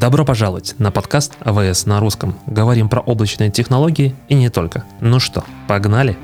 [0.00, 2.38] Добро пожаловать на подкаст АВС на русском.
[2.46, 4.84] Говорим про облачные технологии и не только.
[5.00, 6.16] Ну что, погнали?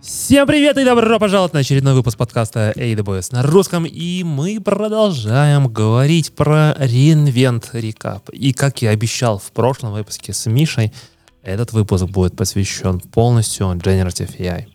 [0.00, 3.84] Всем привет и добро пожаловать на очередной выпуск подкаста AWS на русском.
[3.84, 8.30] И мы продолжаем говорить про реинвент рекап.
[8.30, 10.94] И как я обещал в прошлом выпуске с Мишей,
[11.42, 14.68] этот выпуск будет посвящен полностью Generative AI.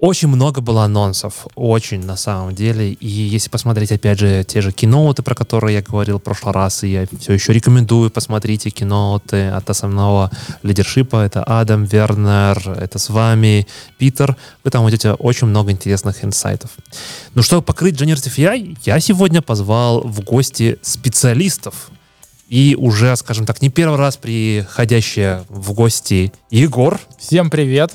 [0.00, 2.94] Очень много было анонсов, очень на самом деле.
[2.94, 6.82] И если посмотреть, опять же, те же киноуты, про которые я говорил в прошлый раз,
[6.84, 10.30] и я все еще рекомендую, посмотрите киноуты от основного
[10.62, 11.16] лидершипа.
[11.16, 13.66] Это Адам Вернер, это с вами
[13.98, 14.38] Питер.
[14.64, 16.70] Вы там увидите очень много интересных инсайтов.
[17.34, 21.90] Ну, чтобы покрыть Generative AI, я сегодня позвал в гости специалистов,
[22.48, 26.98] и уже, скажем так, не первый раз приходящие в гости Егор.
[27.18, 27.92] Всем привет.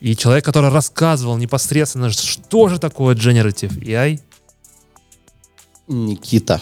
[0.00, 4.20] И человек, который рассказывал непосредственно, что же такое Generative AI.
[5.88, 6.60] Никита.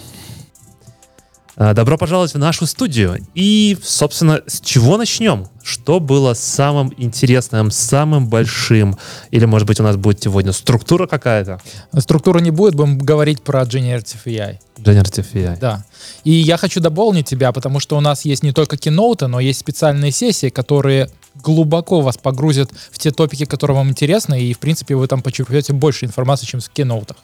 [1.57, 3.19] А, добро пожаловать в нашу студию.
[3.35, 5.47] И, собственно, с чего начнем?
[5.63, 8.99] Что было самым интересным, самым большим?
[9.31, 11.61] Или, может быть, у нас будет сегодня структура какая-то?
[11.99, 14.59] Структура не будет, будем говорить про Generative AI.
[14.79, 15.59] Generative AI.
[15.61, 15.85] Да.
[16.25, 19.61] И я хочу дополнить тебя, потому что у нас есть не только киноуты, но есть
[19.61, 24.97] специальные сессии, которые глубоко вас погрузят в те топики, которые вам интересны, и, в принципе,
[24.97, 27.17] вы там почерпнете больше информации, чем в киноутах.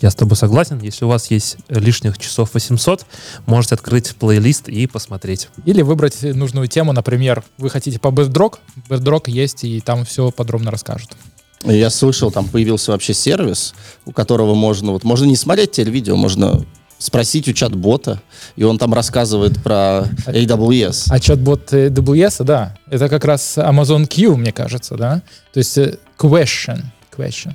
[0.00, 0.80] Я с тобой согласен.
[0.80, 3.06] Если у вас есть лишних часов 800,
[3.46, 5.48] можете открыть плейлист и посмотреть.
[5.64, 6.92] Или выбрать нужную тему.
[6.92, 8.58] Например, вы хотите по Bedrock.
[8.88, 11.10] Bedrock есть, и там все подробно расскажут.
[11.64, 16.64] Я слышал, там появился вообще сервис, у которого можно, вот, можно не смотреть телевидео, можно
[16.98, 18.20] спросить у чат-бота,
[18.56, 21.06] и он там рассказывает про AWS.
[21.10, 25.22] А чат-бот AWS, да, это как раз Amazon Q, мне кажется, да?
[25.52, 26.82] То есть э, question,
[27.16, 27.54] question.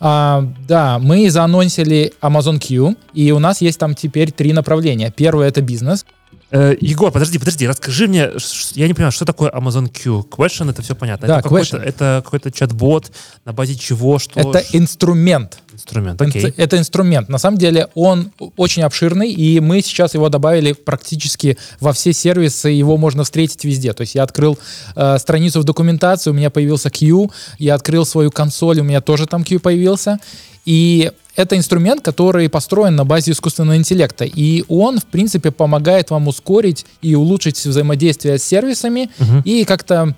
[0.00, 5.12] А, да, мы заанонсили Amazon Q, и у нас есть там теперь три направления.
[5.14, 6.04] Первое— это бизнес.
[6.52, 8.30] Э, Егор, подожди, подожди, расскажи мне,
[8.72, 10.26] я не понимаю, что такое Amazon Q?
[10.28, 11.28] Question— это все понятно.
[11.28, 13.12] Да, это какой-то, это какой-то чат-бот,
[13.44, 14.40] на базе чего, что...
[14.40, 15.60] Это инструмент.
[15.80, 16.54] Инструмент, окей.
[16.56, 17.28] Это инструмент.
[17.28, 22.68] На самом деле он очень обширный, и мы сейчас его добавили практически во все сервисы,
[22.68, 23.92] его можно встретить везде.
[23.92, 24.58] То есть я открыл
[24.96, 29.26] э, страницу в документации, у меня появился Q, я открыл свою консоль, у меня тоже
[29.26, 30.18] там Q появился.
[30.66, 36.28] И это инструмент, который построен на базе искусственного интеллекта, и он, в принципе, помогает вам
[36.28, 39.40] ускорить и улучшить взаимодействие с сервисами Мгм.
[39.44, 40.14] и как-то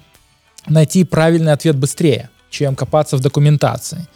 [0.67, 4.07] найти правильный ответ быстрее, чем копаться в документации.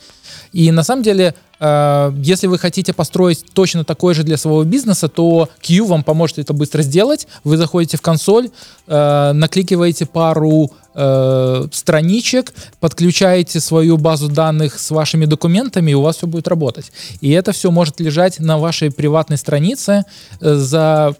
[0.57, 5.07] И на самом деле, э, если вы хотите построить точно такой же для своего бизнеса,
[5.09, 7.29] то Q вам поможет это быстро сделать.
[7.45, 8.49] Вы заходите в консоль,
[8.87, 16.17] э, накликиваете пару э, страничек, подключаете свою базу данных с вашими документами, и у вас
[16.17, 16.91] все будет работать.
[17.21, 20.05] И это все может лежать на вашей приватной странице
[20.41, 21.17] э, за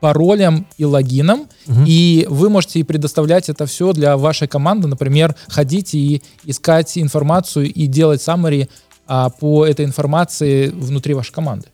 [0.00, 1.84] паролем и логином, Мгм.
[1.86, 7.86] и вы можете предоставлять это все для вашей команды, например, ходить и искать информацию и
[7.86, 8.68] делать summary
[9.08, 11.68] а, по этой информации внутри вашей команды.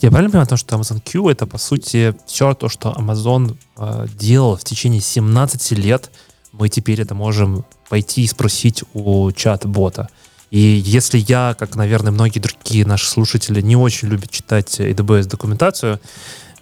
[0.00, 4.06] Я правильно понимаю, то, что Amazon Q— это, по сути, все то, что Amazon э,
[4.18, 6.10] делал в течение 17 лет,
[6.52, 10.08] мы теперь это можем пойти и спросить у чат-бота.
[10.50, 15.98] И если я, как, наверное, многие другие наши слушатели, не очень любят читать AWS-документацию, э,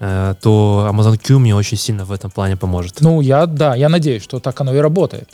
[0.03, 3.01] то Amazon Q мне очень сильно в этом плане поможет.
[3.01, 5.29] Ну, я, да, я надеюсь, что так оно и работает.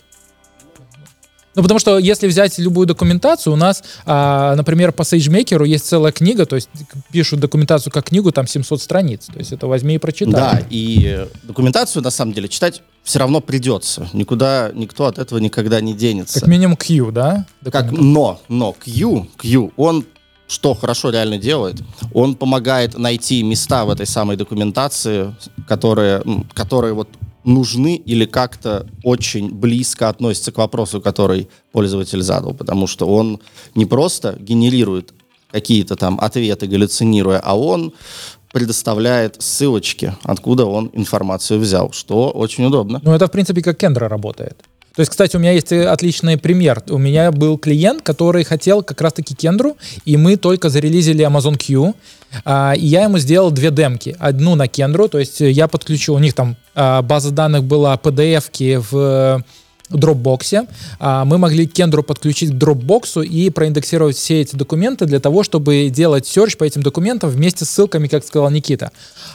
[1.59, 6.13] Ну, потому что если взять любую документацию, у нас, а, например, по SageMaker есть целая
[6.13, 6.69] книга, то есть
[7.11, 9.27] пишут документацию как книгу, там 700 страниц.
[9.27, 10.33] То есть это возьми и прочитай.
[10.33, 14.09] Да, и документацию, на самом деле, читать все равно придется.
[14.13, 16.39] Никуда, никто от этого никогда не денется.
[16.39, 17.45] Как минимум Q, да?
[17.73, 20.05] Как, но, но Q, Q, он
[20.49, 21.77] что хорошо реально делает,
[22.13, 25.37] он помогает найти места в этой самой документации,
[25.69, 26.23] которые,
[26.55, 27.09] которые вот
[27.45, 33.41] нужны или как-то очень близко относятся к вопросу, который пользователь задал, потому что он
[33.75, 35.13] не просто генерирует
[35.51, 37.93] какие-то там ответы, галлюцинируя, а он
[38.53, 43.01] предоставляет ссылочки, откуда он информацию взял, что очень удобно.
[43.03, 44.59] Ну, это, в принципе, как Кендра работает.
[44.99, 46.83] То есть, кстати, у меня есть э, отличный пример.
[46.91, 51.95] У меня был клиент, который хотел как раз-таки Кендру, и мы только зарелизили Amazon Q,
[52.45, 54.17] а, и я ему сделал две демки.
[54.19, 57.95] Одну на Кендру, то есть э, я подключил, у них там а, база данных была
[57.95, 59.45] PDF-ки в
[59.91, 60.69] Dropbox.
[60.99, 65.89] А, мы могли Кендру подключить к Dropbox и проиндексировать все эти документы для того, чтобы
[65.89, 68.93] делать search по этим документам вместе с ссылками, как сказал Никита.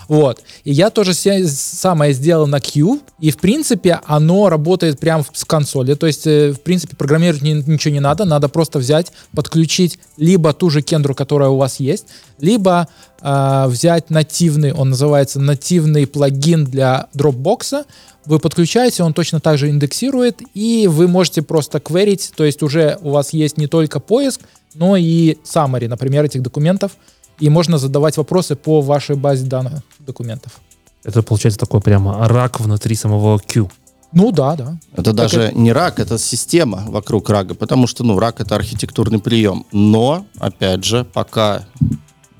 [0.07, 0.41] Вот.
[0.63, 5.95] И я тоже самое сделал на Q, и в принципе оно работает прямо с консоли.
[5.95, 10.69] То есть, э, в принципе, программировать ничего не надо, надо просто взять, подключить либо ту
[10.69, 12.07] же Кендру, которая у вас есть,
[12.43, 12.89] либо
[13.21, 17.85] э, взять нативный, он называется нативный плагин для Dropbox,
[18.25, 22.97] вы подключаете, он точно так же индексирует, и вы можете просто кверить, то есть уже
[23.01, 24.41] у вас есть не только поиск,
[24.75, 26.91] но и summary, например, этих документов,
[27.39, 30.59] и можно задавать вопросы по вашей базе данных документов.
[31.03, 33.69] Это получается такой прямо рак внутри самого Q.
[34.13, 34.77] Ну да, да.
[34.93, 35.57] Это так даже это...
[35.57, 39.65] не рак, это система вокруг рага, потому что, ну, рак это архитектурный прием.
[39.71, 41.65] Но, опять же, пока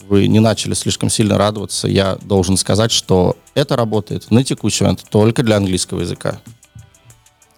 [0.08, 5.06] вы не начали слишком сильно радоваться, я должен сказать, что это работает на текущий момент
[5.10, 6.40] только для английского языка.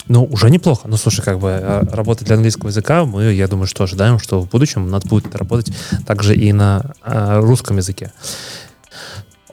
[0.08, 0.88] Ну, уже неплохо.
[0.88, 4.40] Ну, слушай, как бы э, работать для английского языка, мы, я думаю, что ожидаем, что
[4.40, 5.74] в будущем надо будет работать
[6.06, 8.12] также и на э, русском языке.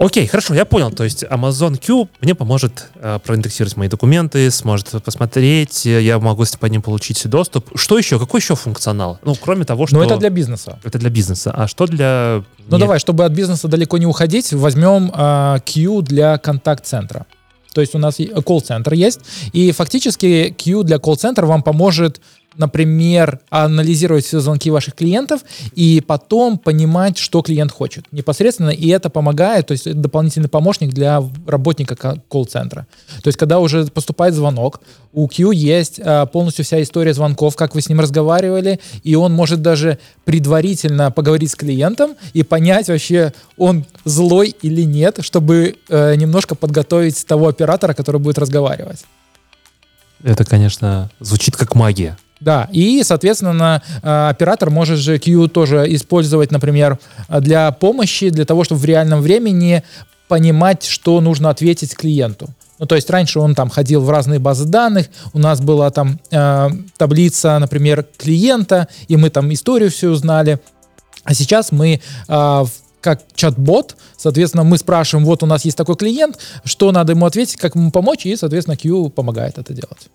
[0.02, 0.90] Окей, хорошо, я понял.
[0.90, 6.66] То есть Amazon Q мне поможет э, проиндексировать мои документы, сможет посмотреть, я могу по
[6.66, 7.70] ним получить доступ.
[7.76, 8.18] Что еще?
[8.18, 9.20] Какой еще функционал?
[9.24, 9.96] Ну, кроме того, что...
[9.96, 10.78] Ну, это для бизнеса.
[10.82, 11.52] Это для бизнеса.
[11.54, 12.42] А что для...
[12.66, 12.80] Ну, Нет.
[12.80, 17.26] давай, чтобы от бизнеса далеко не уходить, возьмем э, Q для контакт-центра.
[17.72, 19.20] То есть у нас колл-центр есть,
[19.52, 22.20] и фактически Q для колл-центра вам поможет
[22.56, 25.42] например, анализировать все звонки ваших клиентов
[25.74, 30.92] и потом понимать, что клиент хочет непосредственно, и это помогает, то есть это дополнительный помощник
[30.92, 32.86] для работника колл-центра.
[33.22, 34.80] То есть когда уже поступает звонок,
[35.12, 39.32] у Q есть а, полностью вся история звонков, как вы с ним разговаривали, и он
[39.32, 46.14] может даже предварительно поговорить с клиентом и понять вообще, он злой или нет, чтобы э,
[46.16, 49.04] немножко подготовить того оператора, который будет разговаривать.
[50.22, 52.16] Это, конечно, звучит как магия.
[52.42, 56.98] Да, и, соответственно, э, оператор может же Q тоже использовать, например,
[57.28, 59.84] для помощи, для того, чтобы в реальном времени
[60.26, 62.48] понимать, что нужно ответить клиенту.
[62.78, 66.18] Ну, то есть раньше он там ходил в разные базы данных, у нас была там
[66.32, 70.58] э, таблица, например, клиента, и мы там историю все узнали.
[71.22, 72.64] А сейчас мы э,
[73.00, 77.56] как чат-бот, соответственно, мы спрашиваем, вот у нас есть такой клиент, что надо ему ответить,
[77.56, 80.08] как ему помочь, и, соответственно, Q помогает это делать.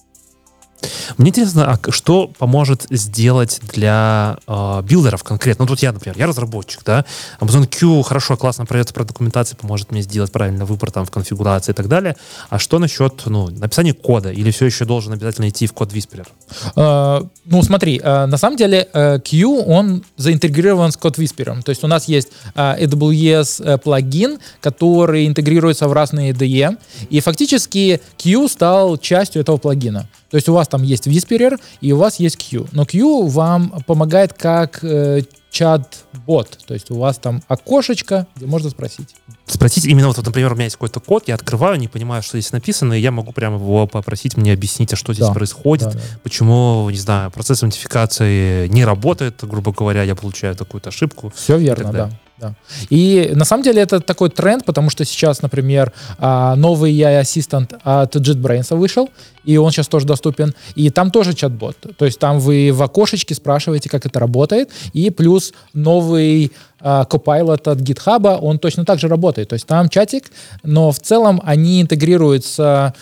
[1.17, 5.65] Мне интересно, а что поможет сделать для э, билдеров конкретно?
[5.65, 7.05] Ну, тут я, например, я разработчик, да,
[7.39, 11.71] Amazon Q хорошо, классно проверяется про документации, поможет мне сделать правильно выбор там в конфигурации
[11.71, 12.15] и так далее.
[12.49, 14.31] А что насчет, ну, написания кода?
[14.31, 16.27] Или все еще должен обязательно идти в код Whisperer?
[16.75, 21.61] Uh, ну, смотри, uh, на самом деле uh, Q, он заинтегрирован с код Whisperer.
[21.63, 26.77] То есть у нас есть AWS плагин, который интегрируется в разные IDE,
[27.09, 30.07] и фактически Q стал частью этого плагина.
[30.29, 32.67] То есть у вас там есть Whisperer и у вас есть Q.
[32.71, 36.59] Но Q вам помогает как э, чат-бот.
[36.67, 39.15] То есть у вас там окошечко, где можно спросить.
[39.45, 42.51] Спросить именно вот, например, у меня есть какой-то код, я открываю, не понимаю, что здесь
[42.51, 45.93] написано, и я могу прямо его попросить мне объяснить, а что здесь да, происходит, да,
[45.93, 45.99] да.
[46.21, 51.31] почему, не знаю, процесс аутентификации не работает, грубо говоря, я получаю такую-то ошибку.
[51.35, 52.11] Все верно, да.
[52.39, 52.53] Да.
[52.89, 57.73] И на самом деле это такой тренд, потому что сейчас, например, а, новый AI ассистент
[57.83, 59.09] от JetBrains вышел,
[59.43, 61.77] и он сейчас тоже доступен, и там тоже чат-бот.
[61.97, 67.71] То есть там вы в окошечке спрашиваете, как это работает, и плюс новый а, Copilot
[67.71, 69.49] от GitHub, он точно так же работает.
[69.49, 70.25] То есть там чатик,
[70.63, 72.93] но в целом они интегрируются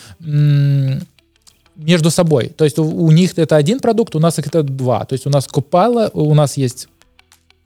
[1.75, 2.53] между собой.
[2.55, 5.03] То есть у, у них это один продукт, у нас это два.
[5.03, 6.87] То есть у нас Copilot, у нас есть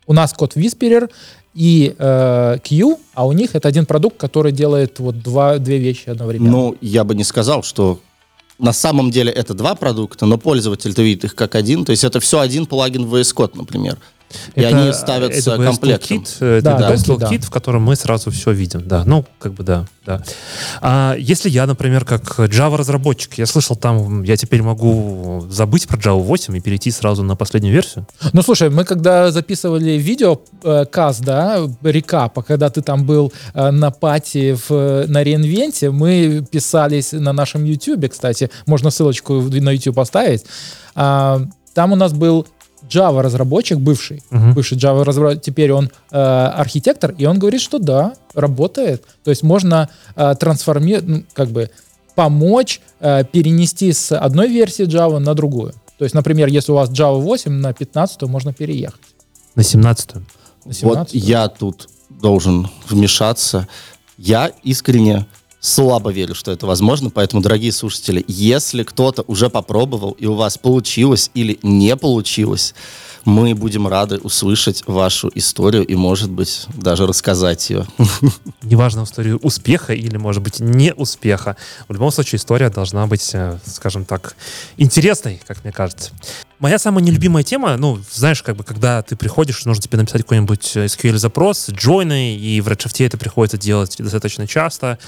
[0.09, 1.09] у нас код Whisperer,
[1.53, 6.09] и э, Q, а у них это один продукт, который делает вот два, две вещи
[6.09, 6.51] одновременно.
[6.51, 7.99] Ну, я бы не сказал, что
[8.57, 11.85] на самом деле это два продукта, но пользователь-то видит их как один.
[11.85, 13.99] То есть это все один плагин в VS Code, например.
[14.55, 16.17] И это, они ставятся это комплектом.
[16.17, 17.45] Toolkit, это да, Toolkit, да.
[17.45, 18.87] в котором мы сразу все видим.
[18.87, 19.85] Да, ну, как бы да.
[20.05, 20.21] да.
[20.81, 26.21] А если я, например, как Java-разработчик, я слышал там, я теперь могу забыть про Java
[26.21, 28.05] 8 и перейти сразу на последнюю версию?
[28.33, 33.71] Ну, слушай, мы когда записывали видео э, каз, да, рекапа, когда ты там был э,
[33.71, 39.95] на пати в, на реинвенте, мы писались на нашем YouTube, кстати, можно ссылочку на YouTube
[39.95, 40.45] поставить,
[40.95, 41.41] а,
[41.73, 42.47] там у нас был
[42.89, 44.53] Java разработчик бывший, uh-huh.
[44.53, 49.03] бывший Java разработчик, теперь он э, архитектор, и он говорит, что да, работает.
[49.23, 51.69] То есть можно э, трансформировать, ну, как бы
[52.15, 55.73] помочь э, перенести с одной версии Java на другую.
[55.97, 59.01] То есть, например, если у вас Java 8 на 15, можно переехать.
[59.55, 60.15] На 17.
[60.65, 63.67] На 17 вот я тут должен вмешаться.
[64.17, 65.25] Я искренне
[65.59, 70.57] слабо верю, что это возможно, поэтому, дорогие слушатели, если кто-то уже попробовал и у вас
[70.57, 72.73] получилось или не получилось,
[73.25, 77.85] мы будем рады услышать вашу историю и, может быть, даже рассказать ее.
[78.63, 81.57] Неважно, историю успеха или, может быть, не успеха.
[81.87, 84.35] В любом случае, история должна быть, э, скажем так,
[84.77, 86.11] интересной, как мне кажется.
[86.59, 90.75] Моя самая нелюбимая тема, ну, знаешь, как бы, когда ты приходишь, нужно тебе написать какой-нибудь
[90.75, 94.99] SQL-запрос, джойны, и в Redshift это приходится делать достаточно часто.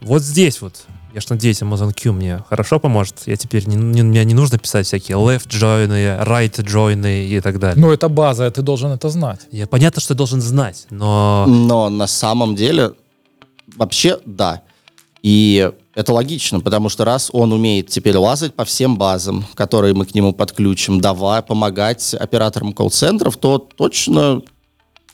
[0.00, 3.22] Вот здесь вот я ж надеюсь, Amazon Q мне хорошо поможет.
[3.26, 5.88] Я теперь не, не, мне не нужно писать всякие left join,
[6.24, 7.80] right join и так далее.
[7.80, 9.40] Ну, это база, ты должен это знать.
[9.50, 11.46] Я, понятно, что я должен знать, но...
[11.48, 12.92] Но на самом деле,
[13.74, 14.62] вообще, да.
[15.22, 20.04] И это логично, потому что раз он умеет теперь лазать по всем базам, которые мы
[20.04, 24.42] к нему подключим, давая помогать операторам колл-центров, то точно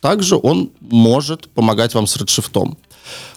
[0.00, 2.76] также он может помогать вам с редшифтом.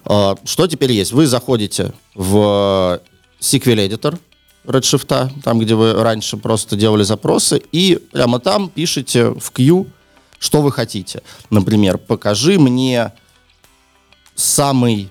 [0.05, 1.11] А, что теперь есть?
[1.11, 3.01] Вы заходите в
[3.39, 4.19] SQL Editor
[4.65, 9.87] Redshift, там, где вы раньше просто делали запросы, и прямо там пишете в Q,
[10.39, 11.21] что вы хотите.
[11.49, 13.13] Например, покажи мне
[14.35, 15.09] самый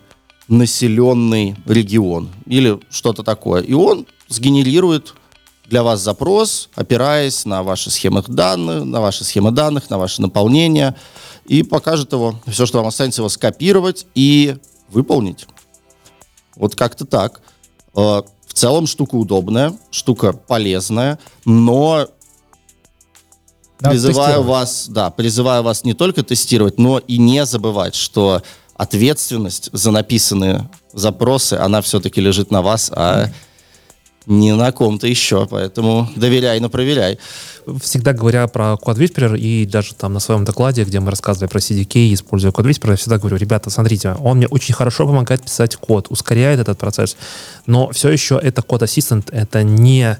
[0.49, 3.63] населенный регион или что-то такое.
[3.63, 5.15] И он сгенерирует
[5.69, 10.95] для вас запрос, опираясь на ваши схемы данных, на ваши схемы данных, на ваше наполнение,
[11.47, 12.37] и покажет его.
[12.47, 14.57] Все, что вам останется, его скопировать и
[14.89, 15.47] выполнить.
[16.55, 17.41] Вот как-то так.
[17.95, 22.09] Э, в целом штука удобная, штука полезная, но
[23.81, 28.43] Надо призываю вас, да, призываю вас не только тестировать, но и не забывать, что
[28.75, 33.27] ответственность за написанные запросы, она все-таки лежит на вас, а
[34.27, 37.19] не на ком-то еще, поэтому доверяй, но проверяй.
[37.81, 41.59] Всегда говоря про Code Whisperer и даже там на своем докладе, где мы рассказывали про
[41.59, 45.77] CDK, используя Code Whisperer, я всегда говорю, ребята, смотрите, он мне очень хорошо помогает писать
[45.77, 47.17] код, ускоряет этот процесс,
[47.67, 50.19] но все еще это код Assistant, это не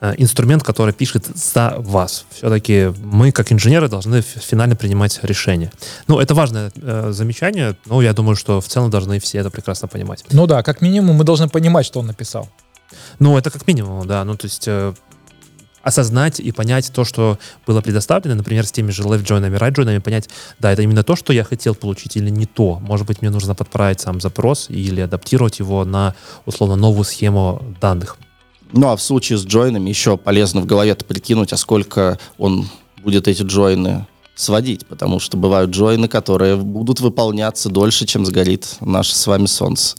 [0.00, 2.26] э, инструмент, который пишет за вас.
[2.30, 5.72] Все-таки мы, как инженеры, должны финально принимать решение.
[6.06, 9.88] Ну, это важное э, замечание, но я думаю, что в целом должны все это прекрасно
[9.88, 10.24] понимать.
[10.30, 12.48] Ну да, как минимум мы должны понимать, что он написал.
[13.18, 14.24] Ну, это как минимум, да.
[14.24, 14.94] Ну, то есть э,
[15.82, 20.00] осознать и понять то, что было предоставлено, например, с теми же left joinами, right joinами,
[20.00, 20.28] понять,
[20.58, 22.78] да, это именно то, что я хотел получить или не то.
[22.80, 26.14] Может быть, мне нужно подправить сам запрос или адаптировать его на,
[26.46, 28.16] условно, новую схему данных.
[28.72, 32.68] Ну, а в случае с джойнами еще полезно в голове прикинуть, а сколько он
[33.02, 39.14] будет эти джойны сводить, потому что бывают джойны, которые будут выполняться дольше, чем сгорит наше
[39.14, 39.96] с вами солнце.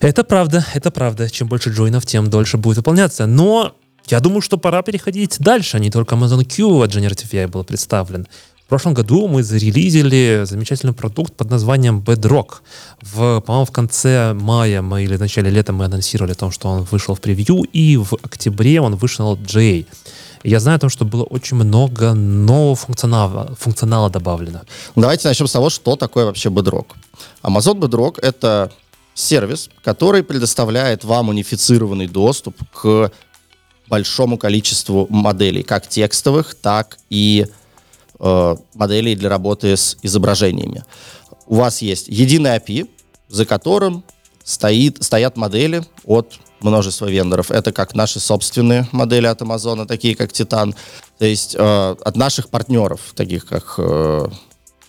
[0.00, 1.30] Это правда, это правда.
[1.30, 3.26] Чем больше джойнов, тем дольше будет выполняться.
[3.26, 3.74] Но
[4.08, 5.80] я думаю, что пора переходить дальше.
[5.80, 8.26] Не только Amazon Q от Generative AI был представлен.
[8.66, 12.62] В прошлом году мы зарелизили замечательный продукт под названием Bedrock.
[13.00, 16.68] В, по-моему, в конце мая мы или в начале лета мы анонсировали о том, что
[16.68, 19.86] он вышел в превью, и в октябре он вышел GA.
[20.42, 24.62] Я знаю о том, что было очень много нового функционала, функционала добавлено.
[24.96, 26.86] Давайте начнем с того, что такое вообще Bedrock.
[27.44, 28.72] Amazon Bedrock— это
[29.16, 33.10] сервис, который предоставляет вам унифицированный доступ к
[33.88, 37.46] большому количеству моделей, как текстовых, так и
[38.20, 40.84] э, моделей для работы с изображениями.
[41.46, 42.88] У вас есть единый API,
[43.28, 44.04] за которым
[44.44, 47.50] стоит, стоят модели от множества вендоров.
[47.50, 50.74] Это как наши собственные модели от Amazon, такие как Titan.
[51.18, 54.28] То есть э, от наших партнеров, таких как э,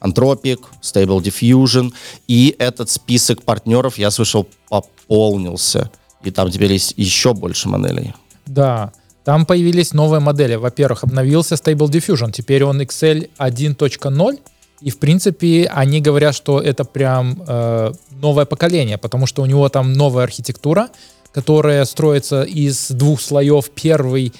[0.02, 1.94] Anthropic, Stable Diffusion.
[2.28, 5.90] И этот список партнеров, я слышал, пополнился.
[6.24, 8.14] И там теперь есть еще больше моделей.
[8.46, 8.92] Да,
[9.24, 10.56] там появились новые модели.
[10.56, 12.32] Во-первых, обновился Stable Diffusion.
[12.32, 14.40] Теперь он Excel 1.0.
[14.82, 19.68] И, в принципе, они говорят, что это прям э, новое поколение, потому что у него
[19.70, 20.90] там новая архитектура,
[21.34, 23.70] которая строится из двух слоев.
[23.72, 24.34] Первый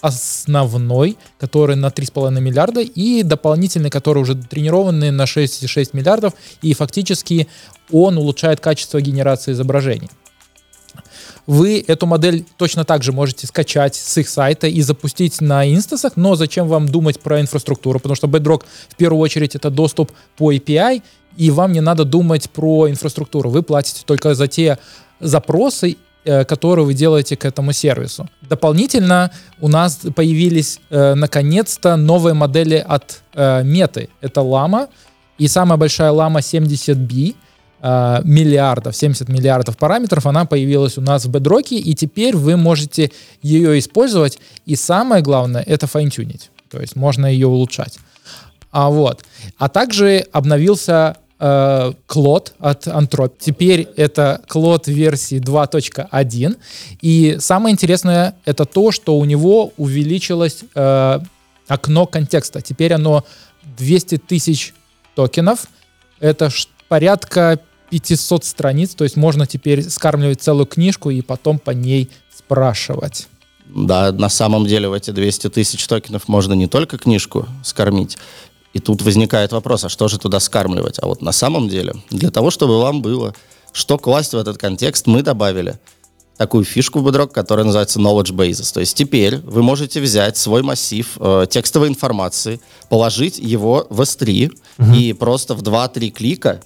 [0.00, 7.48] основной, который на 3,5 миллиарда, и дополнительный, который уже тренированный на 6,6 миллиардов, и фактически
[7.90, 10.10] он улучшает качество генерации изображений.
[11.46, 16.12] Вы эту модель точно так же можете скачать с их сайта и запустить на инстансах,
[16.16, 17.98] но зачем вам думать про инфраструктуру?
[17.98, 21.02] Потому что Bedrock в первую очередь это доступ по API,
[21.38, 23.48] и вам не надо думать про инфраструктуру.
[23.48, 24.78] Вы платите только за те
[25.20, 28.28] запросы которую вы делаете к этому сервису.
[28.42, 34.08] Дополнительно у нас появились э, наконец-то новые модели от э, Меты.
[34.20, 34.88] Это Lama
[35.38, 37.34] и самая большая Lama 70B
[37.80, 43.10] э, миллиардов, 70 миллиардов параметров, она появилась у нас в Bedrock, и теперь вы можете
[43.40, 47.98] ее использовать, и самое главное, это файнтюнить, то есть можно ее улучшать.
[48.70, 49.24] А вот.
[49.56, 53.32] А также обновился э, Клод от Anthropic.
[53.38, 56.56] Теперь это Клод версии 2.1.
[57.00, 61.20] И самое интересное это то, что у него увеличилось э,
[61.66, 62.60] окно контекста.
[62.60, 63.24] Теперь оно
[63.76, 64.74] 200 тысяч
[65.14, 65.66] токенов.
[66.20, 66.50] Это
[66.88, 73.28] порядка 500 страниц, то есть можно теперь скармливать целую книжку и потом по ней спрашивать.
[73.66, 78.16] Да, на самом деле в эти 200 тысяч токенов можно не только книжку скормить,
[78.72, 80.98] и тут возникает вопрос, а что же туда скармливать?
[81.00, 83.34] А вот на самом деле, для того, чтобы вам было
[83.72, 85.78] что класть в этот контекст, мы добавили
[86.36, 88.72] такую фишку в Bedrock, которая называется Knowledge Bases.
[88.72, 94.52] То есть теперь вы можете взять свой массив э, текстовой информации, положить его в S3
[94.78, 94.92] угу.
[94.94, 96.62] и просто в 2-3 клика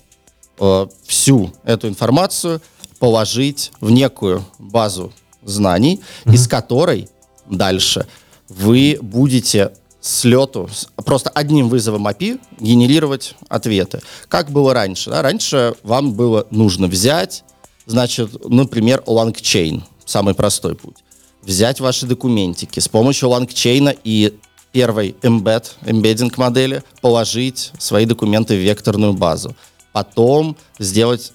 [0.59, 2.61] э, всю эту информацию
[2.99, 6.35] положить в некую базу знаний, угу.
[6.35, 7.09] из которой
[7.49, 8.07] дальше
[8.49, 14.01] вы будете с лету просто одним вызовом API генерировать ответы.
[14.29, 15.11] Как было раньше?
[15.11, 15.23] Да?
[15.23, 17.45] Раньше вам было нужно взять,
[17.87, 20.97] значит, например, LangChain, самый простой путь.
[21.43, 24.35] Взять ваши документики с помощью LangChain и
[24.73, 29.55] первой embed, embedding модели положить свои документы в векторную базу.
[29.93, 31.33] Потом сделать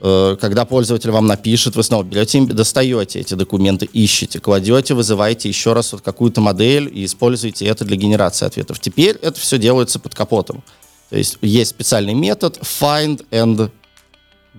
[0.00, 5.92] когда пользователь вам напишет, вы снова берете, достаете эти документы, ищете, кладете, вызываете еще раз
[5.92, 8.80] вот какую-то модель и используете это для генерации ответов.
[8.80, 10.62] Теперь это все делается под капотом.
[11.10, 13.70] То есть есть специальный метод find and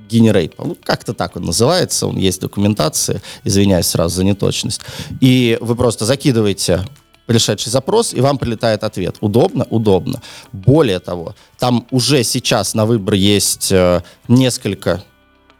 [0.10, 0.54] generate.
[0.58, 4.82] Ну, как-то так он называется, он есть документация, извиняюсь сразу за неточность.
[5.22, 6.86] И вы просто закидываете
[7.26, 9.18] пришедший запрос, и вам прилетает ответ.
[9.20, 9.66] Удобно?
[9.70, 10.22] Удобно.
[10.52, 15.04] Более того, там уже сейчас на выбор есть э, несколько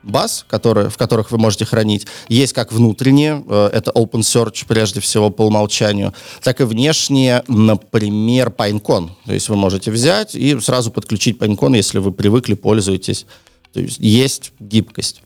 [0.06, 2.08] баз, которые, в которых вы можете хранить.
[2.30, 8.50] Есть как внутренние, э, это Open Search прежде всего по умолчанию, так и внешние, например,
[8.50, 9.10] Pinecone.
[9.26, 13.26] То есть вы можете взять и сразу подключить Pinecone, если вы привыкли, пользуетесь.
[13.74, 15.22] То есть есть гибкость.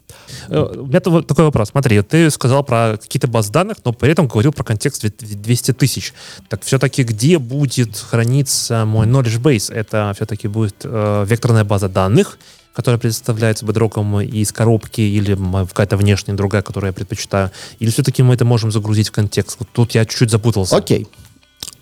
[0.48, 1.69] Э, у меня такой вопрос.
[1.69, 6.13] Смотри, ты сказал про какие-то базы данных, но при этом говорил про контекст 200 тысяч.
[6.48, 9.71] Так все-таки где будет храниться мой knowledge base?
[9.71, 12.39] Это все-таки будет э, векторная база данных
[12.79, 17.51] которая представляется бедроком из коробки или какая-то внешняя другая, которую я предпочитаю?
[17.79, 19.57] Или все-таки мы это можем загрузить в контекст?
[19.59, 20.77] Вот тут я чуть-чуть запутался.
[20.77, 21.05] Окей.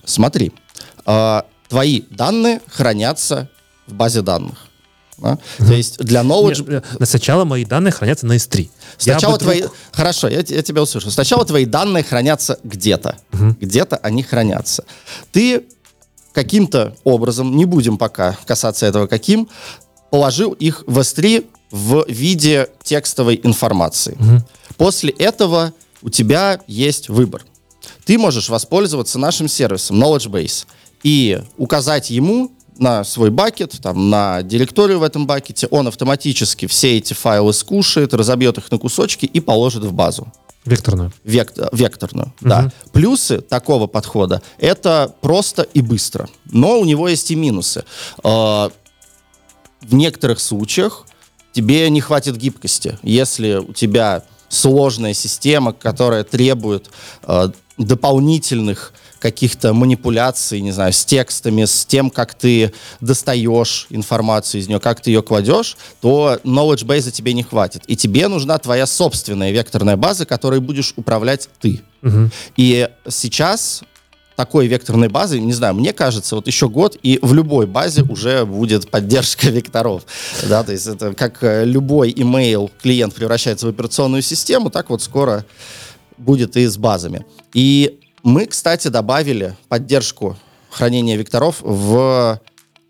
[0.06, 0.52] Смотри.
[1.06, 3.48] Э, твои данные хранятся
[3.86, 4.66] в базе данных.
[5.20, 5.34] Да?
[5.60, 5.68] Mm-hmm.
[5.68, 6.68] То есть для knowledge...
[6.68, 8.68] Нет, э, сначала мои данные хранятся на S3.
[8.98, 9.58] Сначала я твои...
[9.60, 9.76] Вдруг...
[9.92, 11.12] Хорошо, я, я тебя услышу.
[11.12, 13.18] Сначала твои данные хранятся где-то.
[13.34, 13.56] Mm-hmm.
[13.62, 14.84] Где-то они хранятся.
[15.32, 15.68] Ты
[16.34, 19.48] каким-то образом, не будем пока касаться этого каким,
[20.10, 24.16] положил их в S3 в виде текстовой информации.
[24.20, 24.44] Угу.
[24.78, 27.44] После этого у тебя есть выбор.
[28.06, 30.66] Ты можешь воспользоваться нашим сервисом Knowledge Base
[31.04, 36.98] и указать ему на свой бакет, там, на директорию в этом бакете, он автоматически все
[36.98, 40.32] эти файлы скушает, разобьет их на кусочки и положит в базу.
[40.66, 41.14] Векторную.
[41.24, 42.50] Век, векторную, угу.
[42.50, 42.72] да.
[42.92, 46.30] Плюсы такого подхода— это просто и быстро.
[46.46, 47.84] Но у него есть и минусы.
[49.82, 51.06] В некоторых случаях
[51.54, 52.98] тебе не хватит гибкости.
[53.04, 56.90] Если у тебя сложная система, которая требует
[57.24, 64.68] э, дополнительных каких-то манипуляций, не знаю, с текстами, с тем, как ты достаешь информацию из
[64.68, 67.84] нее, как ты ее кладешь, то knowledge base тебе не хватит.
[67.88, 71.82] И тебе нужна твоя собственная векторная база, которой будешь управлять ты.
[72.04, 72.30] Угу.
[72.58, 73.84] И сейчас
[74.38, 78.46] такой векторной базы, не знаю, мне кажется, вот еще год, и в любой базе уже
[78.46, 80.04] будет поддержка векторов.
[80.48, 85.02] Да, то есть это как э, любой email клиент превращается в операционную систему, так вот
[85.02, 85.44] скоро
[86.18, 87.26] будет и с базами.
[87.56, 90.38] И мы, кстати, добавили поддержку
[90.70, 92.40] хранения векторов в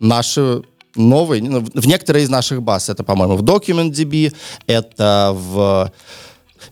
[0.01, 0.63] наши
[0.95, 2.89] новые, ну, в некоторые из наших баз.
[2.89, 5.93] Это, по-моему, в DocumentDB, это в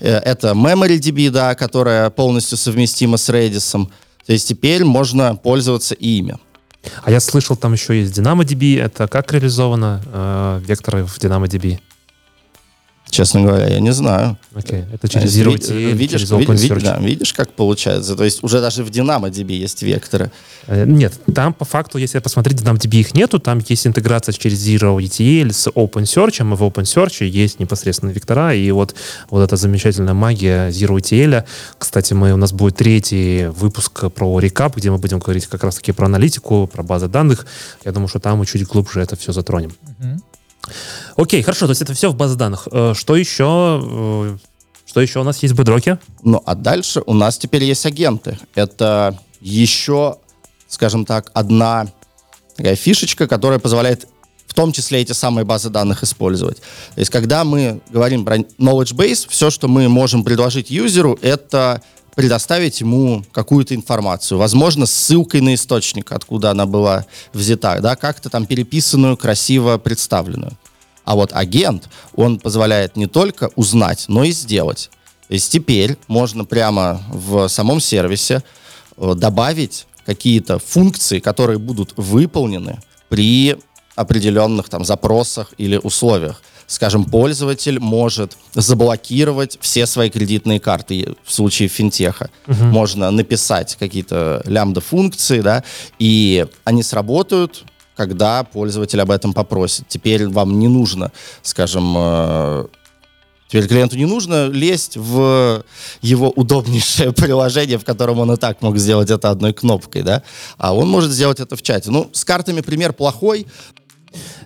[0.01, 3.87] э, это MemoryDB, да, которая полностью совместима с Redis.
[4.25, 6.37] То есть теперь можно пользоваться ими.
[7.03, 8.81] А я слышал, там еще есть DynamoDB.
[8.81, 11.79] Это как реализовано э, векторы в DynamoDB?
[13.09, 14.37] Честно говоря, я не знаю.
[14.53, 14.93] Окей, okay.
[14.93, 16.81] это через Zero TL, видишь, через OpenSearch.
[16.81, 18.15] Да, видишь, как получается?
[18.15, 20.31] То есть уже даже в DynamoDB есть векторы.
[20.67, 24.97] Э, нет, там по факту, если посмотреть, DynamoDB их нету, там есть интеграция через Zero
[24.97, 28.95] ETL с OpenSearch, и в OpenSearch есть непосредственно вектора, и вот,
[29.29, 31.45] вот эта замечательная магия Zero ETL.
[31.77, 35.91] Кстати, мы, у нас будет третий выпуск про рекап, где мы будем говорить как раз-таки
[35.91, 37.45] про аналитику, про базы данных.
[37.85, 39.73] Я думаю, что там мы чуть глубже это все затронем.
[39.99, 40.19] Uh-huh.
[41.15, 42.67] Окей, хорошо, то есть это все в базе данных.
[42.71, 43.81] Э, что еще?
[43.81, 44.37] Э,
[44.85, 45.99] что еще у нас есть в бедроке?
[46.23, 48.37] Ну, а дальше у нас теперь есть агенты.
[48.53, 50.17] Это еще,
[50.67, 51.87] скажем так, одна
[52.55, 54.07] такая фишечка, которая позволяет
[54.47, 56.57] в том числе эти самые базы данных использовать.
[56.57, 61.81] То есть, когда мы говорим про knowledge base, все, что мы можем предложить юзеру, это
[62.15, 68.29] предоставить ему какую-то информацию, возможно, с ссылкой на источник, откуда она была взята, да, как-то
[68.29, 70.53] там переписанную, красиво представленную.
[71.05, 74.89] А вот агент, он позволяет не только узнать, но и сделать.
[75.27, 78.43] То есть теперь можно прямо в самом сервисе
[78.97, 83.57] э, добавить какие-то функции, которые будут выполнены при
[83.95, 86.41] определенных там запросах или условиях.
[86.67, 92.29] Скажем, пользователь может заблокировать все свои кредитные карты в случае финтеха.
[92.47, 92.63] Угу.
[92.65, 95.63] Можно написать какие-то лямбда-функции, да,
[95.99, 97.65] и они сработают,
[97.95, 99.87] когда пользователь об этом попросит.
[99.87, 102.65] Теперь вам не нужно, скажем, э,
[103.47, 105.63] Теперь клиенту не нужно лезть в
[106.01, 110.23] его удобнейшее приложение, в котором он и так мог сделать это одной кнопкой, да,
[110.57, 111.91] а он может сделать это в чате.
[111.91, 113.45] Ну, с картами пример плохой,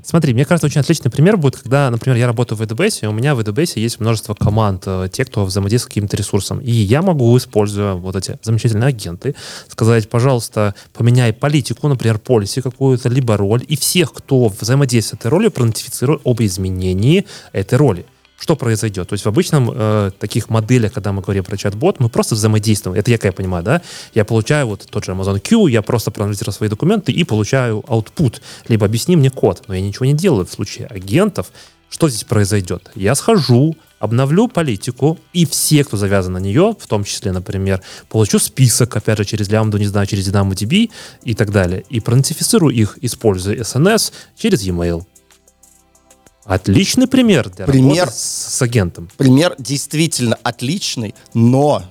[0.03, 3.11] Смотри, мне кажется, очень отличный пример будет, когда, например, я работаю в AWS, и у
[3.11, 6.59] меня в AWS есть множество команд, э, те, кто взаимодействует с каким-то ресурсом.
[6.59, 9.35] И я могу, используя вот эти замечательные агенты,
[9.67, 15.27] сказать, пожалуйста, поменяй политику, например, полиси какую-то, либо роль, и всех, кто взаимодействует с этой
[15.29, 18.05] ролью, проинфицирует об изменении этой роли
[18.39, 19.09] что произойдет?
[19.09, 22.97] То есть в обычном э, таких моделях, когда мы говорим про чат-бот, мы просто взаимодействуем.
[22.97, 23.81] Это я, как я понимаю, да?
[24.13, 28.41] Я получаю вот тот же Amazon Q, я просто проанализирую свои документы и получаю output.
[28.69, 29.63] Либо объясни мне код.
[29.67, 31.51] Но я ничего не делаю в случае агентов.
[31.89, 32.91] Что здесь произойдет?
[32.95, 38.39] Я схожу, обновлю политику, и все, кто завязан на нее, в том числе, например, получу
[38.39, 40.91] список, опять же, через лямбду, не знаю, через DynamoDB
[41.23, 45.03] и так далее, и проидентифицирую их, используя SNS через e-mail.
[46.49, 49.07] Отличный пример для пример, с, с агентом.
[49.17, 51.83] Пример действительно отличный, но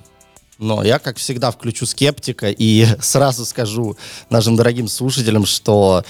[0.57, 3.95] но я, как всегда, включу скептика и сразу скажу
[4.29, 6.03] нашим дорогим слушателям, что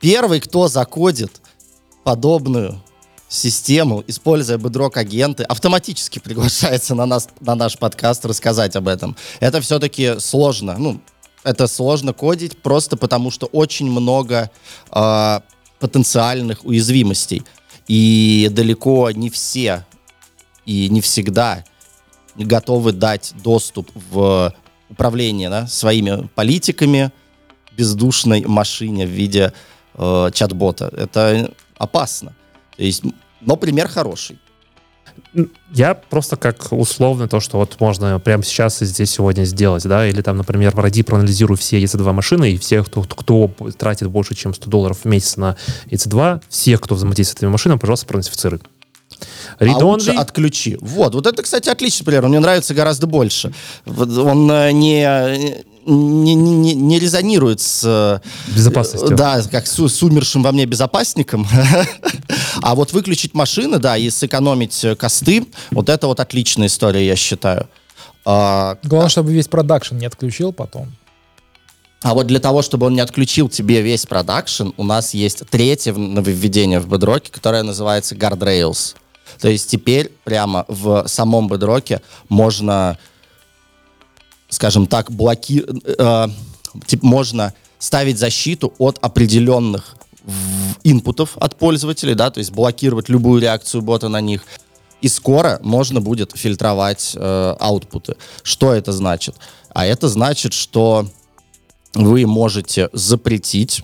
[0.00, 1.40] первый, кто закодит
[2.02, 2.82] подобную
[3.28, 9.16] систему, используя бедрок агенты, автоматически приглашается на, нас, на наш подкаст рассказать об этом.
[9.38, 10.74] Это все-таки сложно.
[10.76, 11.00] Ну,
[11.44, 14.50] это сложно кодить просто потому, что очень много
[14.90, 15.40] э,
[15.80, 17.42] потенциальных уязвимостей.
[17.88, 19.84] И далеко не все
[20.64, 21.64] и не всегда
[22.36, 24.54] готовы дать доступ в
[24.88, 27.10] управление да, своими политиками
[27.76, 29.52] бездушной машине в виде
[29.94, 30.92] э, чат-бота.
[30.96, 32.34] Это опасно.
[32.76, 33.02] То есть,
[33.40, 34.38] но пример хороший.
[35.72, 40.06] Я просто как условно то, что вот можно прямо сейчас и здесь сегодня сделать, да,
[40.06, 44.54] или там, например, пройди, проанализируй все EC2 машины, и всех, кто, кто тратит больше, чем
[44.54, 45.56] 100 долларов в месяц на
[45.86, 48.60] EC2, всех, кто взаимодействует с этими машинами, пожалуйста, проидентифицируй.
[49.58, 50.78] Read а лучше отключи.
[50.80, 52.26] Вот, вот это, кстати, отличный пример.
[52.26, 53.52] Мне нравится гораздо больше.
[53.86, 57.82] Он э, не, не, не, не резонирует с...
[57.84, 58.20] Э,
[58.54, 59.16] Безопасностью.
[59.16, 61.46] Да, как с, с умершим во мне безопасником.
[62.62, 67.16] а вот выключить машины, да, и сэкономить э, косты, вот это вот отличная история, я
[67.16, 67.68] считаю.
[68.24, 70.92] А, Главное, чтобы весь продакшн не отключил потом.
[72.02, 75.92] А вот для того, чтобы он не отключил тебе весь продакшн, у нас есть третье
[75.92, 78.94] нововведение в бедроке, которое называется Guardrails.
[79.38, 82.98] То есть теперь прямо в самом бедроке можно
[84.50, 85.64] скажем так, блоки...
[85.98, 86.28] Э,
[86.86, 89.96] типа, можно ставить защиту от определенных
[90.84, 94.42] инпутов от пользователей, да, то есть блокировать любую реакцию бота на них.
[95.00, 98.16] И скоро можно будет фильтровать э, аутпуты.
[98.42, 99.34] Что это значит?
[99.70, 101.06] А это значит, что
[101.94, 103.82] вы можете запретить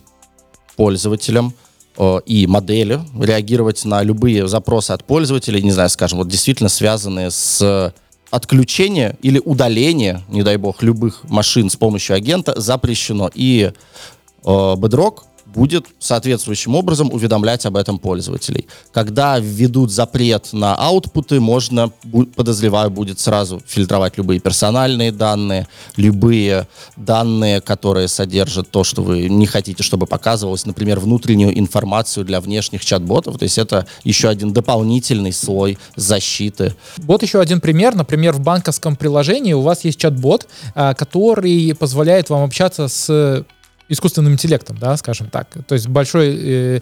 [0.76, 1.54] пользователям
[1.96, 7.30] э, и модели реагировать на любые запросы от пользователей, не знаю, скажем, вот действительно связанные
[7.30, 7.94] с
[8.30, 13.30] отключение или удаление, не дай бог, любых машин с помощью агента запрещено.
[13.34, 18.66] И э, Bedrock будет соответствующим образом уведомлять об этом пользователей.
[18.92, 21.90] Когда введут запрет на аутпуты, можно,
[22.34, 29.46] подозреваю, будет сразу фильтровать любые персональные данные, любые данные, которые содержат то, что вы не
[29.46, 33.38] хотите, чтобы показывалось, например, внутреннюю информацию для внешних чат-ботов.
[33.38, 36.74] То есть это еще один дополнительный слой защиты.
[36.98, 37.94] Вот еще один пример.
[37.94, 43.44] Например, в банковском приложении у вас есть чат-бот, а, который позволяет вам общаться с
[43.88, 46.80] искусственным интеллектом, да, скажем так, то есть большой э,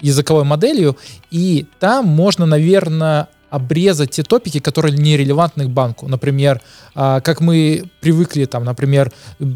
[0.00, 0.96] языковой моделью,
[1.30, 6.08] и там можно, наверное, обрезать те топики, которые не релевантны к банку.
[6.08, 6.60] Например,
[6.94, 9.12] э, как мы привыкли, там, например,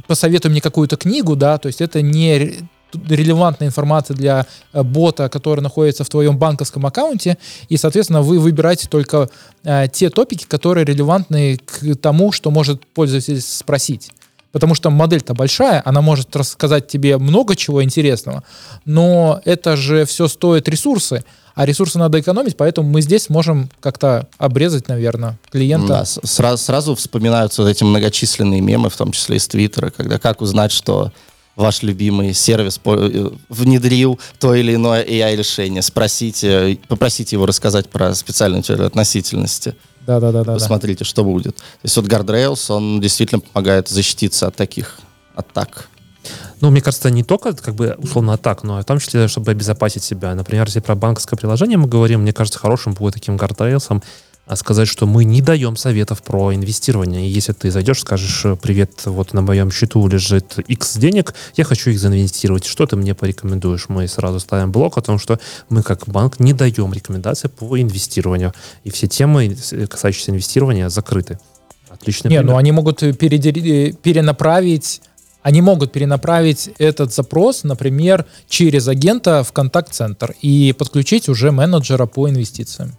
[0.06, 5.60] посоветуй мне какую-то книгу, да, то есть это не релевантная информация для э, бота, который
[5.60, 9.28] находится в твоем банковском аккаунте, и, соответственно, вы выбираете только
[9.64, 14.10] э, те топики, которые релевантны к тому, что может пользователь спросить.
[14.58, 18.42] Потому что модель-то большая, она может рассказать тебе много чего интересного,
[18.84, 21.22] но это же все стоит ресурсы,
[21.54, 25.86] а ресурсы надо экономить, поэтому мы здесь можем как-то обрезать, наверное, клиента.
[25.86, 30.40] Да, сразу, сразу вспоминаются вот эти многочисленные мемы, в том числе из Твиттера, когда как
[30.40, 31.12] узнать, что
[31.54, 35.82] ваш любимый сервис э, внедрил то или иное AI-решение.
[35.82, 39.76] Спросите, попросите его рассказать про специальную теорию относительности.
[40.08, 40.54] Да, да, да, да.
[40.54, 41.04] Посмотрите, да.
[41.04, 41.56] что будет.
[41.56, 44.98] То есть вот Guardrails, он действительно помогает защититься от таких
[45.34, 45.90] атак.
[46.62, 49.50] Ну, мне кажется, не только, как бы, условно, атак, но и в том числе, чтобы
[49.50, 50.34] обезопасить себя.
[50.34, 54.02] Например, если про банковское приложение мы говорим, мне кажется, хорошим будет таким гардрейлсом
[54.48, 57.28] а сказать, что мы не даем советов про инвестирование.
[57.28, 61.90] И если ты зайдешь, скажешь, привет, вот на моем счету лежит X денег, я хочу
[61.90, 63.88] их заинвестировать, что ты мне порекомендуешь?
[63.88, 68.54] Мы сразу ставим блок о том, что мы как банк не даем рекомендации по инвестированию.
[68.84, 69.54] И все темы,
[69.88, 71.38] касающиеся инвестирования, закрыты.
[71.90, 72.28] Отлично.
[72.28, 75.02] Не, ну они могут перенаправить
[75.42, 82.28] они могут перенаправить этот запрос, например, через агента в контакт-центр и подключить уже менеджера по
[82.28, 82.96] инвестициям.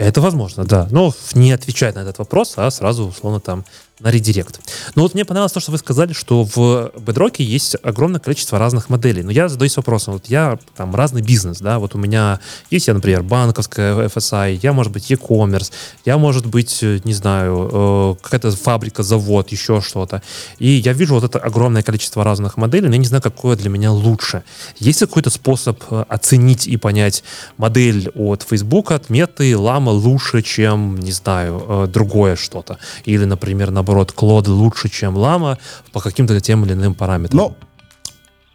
[0.00, 0.88] Это возможно, да.
[0.90, 3.64] Но не отвечать на этот вопрос, а сразу, условно, там
[4.00, 4.60] на редирект.
[4.94, 8.88] Ну вот мне понравилось то, что вы сказали, что в Bedrock есть огромное количество разных
[8.88, 9.22] моделей.
[9.22, 12.94] Но я задаюсь вопросом, вот я там разный бизнес, да, вот у меня есть, я,
[12.94, 15.70] например, банковская FSI, я, может быть, e-commerce,
[16.04, 20.22] я, может быть, э, не знаю, э, какая-то фабрика, завод, еще что-то.
[20.58, 23.68] И я вижу вот это огромное количество разных моделей, но я не знаю, какое для
[23.68, 24.42] меня лучше.
[24.78, 27.22] Есть ли какой-то способ э, оценить и понять
[27.58, 32.78] модель от Facebook, от Меты, Лама лучше, чем, не знаю, другое что-то?
[33.04, 35.58] Или, например, наоборот, Клод лучше, чем Лама
[35.92, 37.38] по каким-то тем или иным параметрам?
[37.38, 37.56] Ну,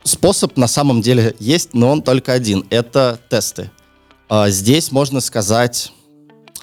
[0.04, 2.66] способ на самом деле есть, но он только один.
[2.70, 3.72] Это тесты.
[4.30, 5.92] А, здесь можно сказать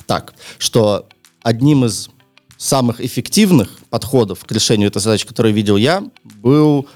[0.07, 1.07] так, что
[1.43, 2.09] одним из
[2.57, 6.87] самых эффективных подходов к решению этой задачи, которую видел я, был,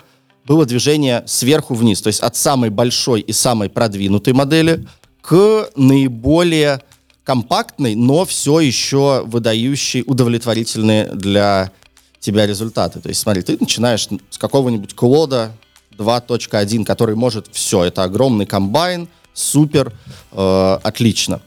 [0.44, 4.86] было движение сверху вниз, то есть от самой большой и самой продвинутой модели
[5.20, 6.82] к наиболее
[7.26, 11.72] компактный, но все еще выдающий удовлетворительные для
[12.20, 13.00] тебя результаты.
[13.00, 15.52] То есть, смотри, ты начинаешь с какого-нибудь клода
[15.98, 17.82] 2.1, который может все.
[17.82, 19.92] Это огромный комбайн, супер,
[20.30, 21.42] э, отлично.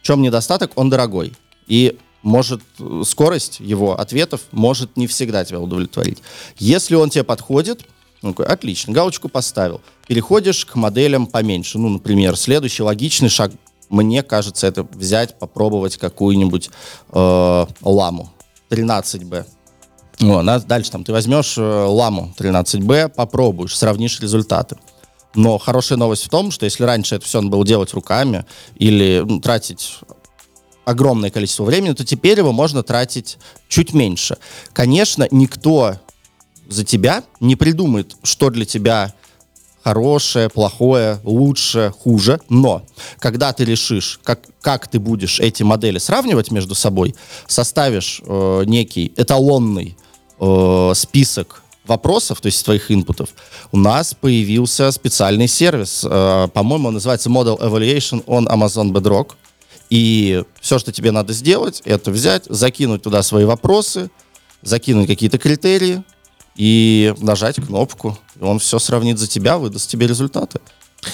[0.00, 0.70] В чем недостаток?
[0.76, 1.32] Он дорогой.
[1.66, 2.62] И может
[3.04, 6.18] скорость его ответов может не всегда тебя удовлетворить.
[6.58, 7.84] Если он тебе подходит,
[8.22, 9.80] ну, отлично, галочку поставил.
[10.06, 11.78] Переходишь к моделям поменьше.
[11.78, 13.50] Ну, например, следующий логичный шаг
[13.88, 16.70] мне кажется, это взять, попробовать какую-нибудь
[17.12, 18.30] э, ламу
[18.70, 19.46] 13B.
[20.18, 24.76] Ну, дальше там ты возьмешь э, ламу 13B, попробуешь, сравнишь результаты.
[25.34, 28.46] Но хорошая новость в том, что если раньше это все надо было делать руками
[28.76, 29.98] или ну, тратить
[30.86, 34.38] огромное количество времени, то теперь его можно тратить чуть меньше.
[34.72, 35.96] Конечно, никто
[36.68, 39.12] за тебя не придумает, что для тебя
[39.86, 42.40] хорошее, плохое, лучше, хуже.
[42.48, 42.82] Но
[43.20, 47.14] когда ты решишь, как, как ты будешь эти модели сравнивать между собой,
[47.46, 49.96] составишь э, некий эталонный
[50.40, 53.28] э, список вопросов, то есть твоих инпутов,
[53.70, 56.04] у нас появился специальный сервис.
[56.04, 59.34] Э, по-моему, он называется Model Evaluation on Amazon Bedrock.
[59.88, 64.10] И все, что тебе надо сделать, это взять, закинуть туда свои вопросы,
[64.62, 66.02] закинуть какие-то критерии,
[66.56, 70.60] и нажать кнопку, и он все сравнит за тебя, выдаст тебе результаты.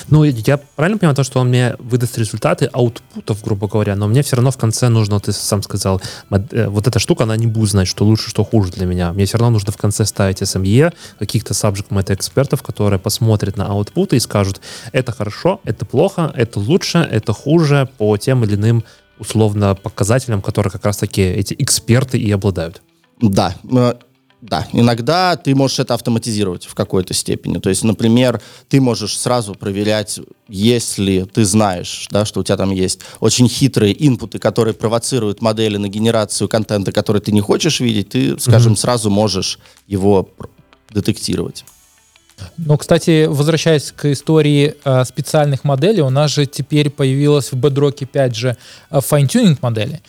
[0.09, 4.22] Ну, я правильно понимаю то, что он мне выдаст результаты аутпутов, грубо говоря, но мне
[4.22, 6.00] все равно в конце нужно, ты сам сказал,
[6.31, 9.12] э, вот эта штука, она не будет знать, что лучше, что хуже для меня.
[9.12, 13.66] Мне все равно нужно в конце ставить SME, каких-то subject matter экспертов, которые посмотрят на
[13.66, 14.61] аутпуты и скажут,
[14.92, 18.85] это хорошо, это плохо, это лучше, это хуже по тем или иным
[19.18, 22.83] условно показателям, которые как раз-таки эти эксперты и обладают.
[23.20, 23.55] Да,
[24.42, 27.59] да, иногда ты можешь это автоматизировать в какой-то степени.
[27.59, 32.72] То есть, например, ты можешь сразу проверять, если ты знаешь, да, что у тебя там
[32.72, 38.11] есть очень хитрые инпуты, которые провоцируют модели на генерацию контента, который ты не хочешь видеть,
[38.11, 38.76] ты, скажем, mm-hmm.
[38.76, 40.28] сразу можешь его
[40.90, 41.64] детектировать.
[42.57, 48.05] Но, кстати, возвращаясь к истории э, специальных моделей, у нас же теперь появилась в Bedrock
[48.05, 48.57] 5 же
[48.90, 50.02] э, fine-tuning модели.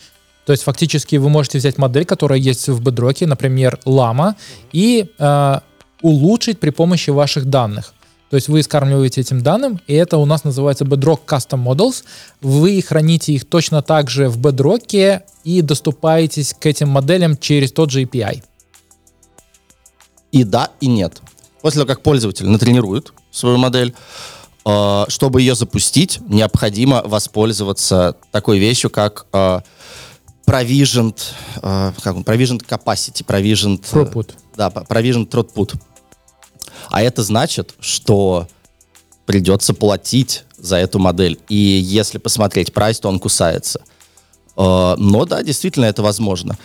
[0.46, 4.34] То есть фактически вы можете взять модель, которая есть в Bedrock, например, Lama,
[4.72, 5.60] и э,
[6.02, 7.94] улучшить при помощи ваших данных.
[8.30, 12.04] То есть вы скармливаете этим данным, и это у нас называется Bedrock Custom Models.
[12.40, 17.90] Вы храните их точно так же в Bedrock и доступаетесь к этим моделям через тот
[17.90, 18.42] же API.
[20.32, 21.22] И да, и нет.
[21.62, 23.94] После того, как пользователь натренирует свою модель,
[24.66, 29.60] э, чтобы ее запустить, необходимо воспользоваться такой вещью, как э,
[30.46, 31.18] provisioned,
[31.62, 33.80] uh, как он, provisioned capacity, provisioned...
[33.80, 34.34] Throughput.
[34.56, 35.74] да, Provision Throughput.
[36.90, 38.48] А это значит, что
[39.26, 41.38] придется платить за эту модель.
[41.48, 43.82] И если посмотреть прайс, то он кусается.
[44.56, 46.56] Э, но да, действительно, это возможно.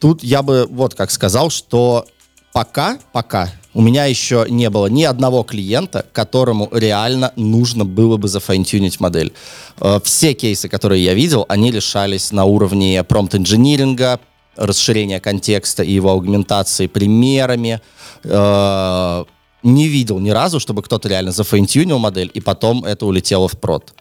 [0.00, 2.06] Тут я бы вот как сказал, что
[2.56, 8.28] пока, пока у меня еще не было ни одного клиента, которому реально нужно было бы
[8.28, 9.34] зафайнтюнить модель.
[9.78, 14.20] Э, все кейсы, которые я видел, они решались на уровне промпт-инжиниринга,
[14.56, 17.82] расширения контекста и его аугментации примерами.
[18.24, 19.24] Э,
[19.62, 23.92] не видел ни разу, чтобы кто-то реально зафейнтюнил модель, и потом это улетело в прод.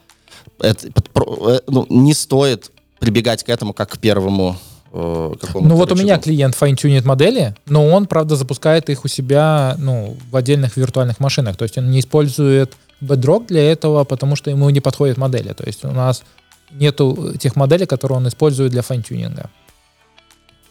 [0.59, 4.55] Это, э, ну, не стоит прибегать к этому как к первому
[4.95, 10.15] ну вот у меня клиент файнтюнит модели, но он, правда, запускает их у себя ну,
[10.31, 11.58] в отдельных виртуальных машинах.
[11.58, 15.51] То есть он не использует Bedrock для этого, потому что ему не подходят модели.
[15.51, 16.23] То есть у нас
[16.71, 19.49] нету тех моделей, которые он использует для файнтюнинга.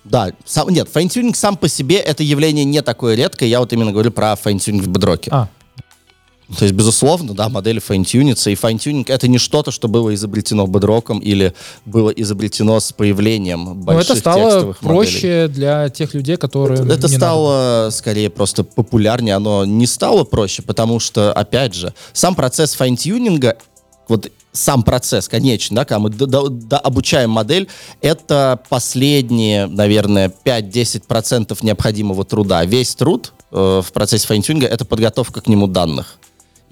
[0.05, 3.49] Да, сам, нет, файнтюнинг сам по себе это явление не такое редкое.
[3.49, 5.31] Я вот именно говорю про файнтюнинг в Bedrock е.
[5.33, 5.49] А.
[6.59, 11.07] То есть, безусловно, да, модели файнтюнятся, и файнтюнинг это не что-то, что было изобретено Bedrock
[11.07, 11.55] ом или
[11.87, 15.49] было изобретено с появлением больших Но это стало проще моделей.
[15.49, 17.91] для тех людей, которые Это, это стало, надо.
[17.93, 19.37] скорее, просто популярнее.
[19.37, 23.57] Оно не стало проще, потому что, опять же, сам процесс файнтюнинга
[24.07, 27.69] вот сам процесс, конечно, да, когда мы до, до, до обучаем модель,
[28.01, 32.65] это последние, наверное, 5-10% необходимого труда.
[32.65, 36.19] Весь труд э, в процессе файнтюнинга— это подготовка к нему данных.